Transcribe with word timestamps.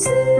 soon. 0.00 0.39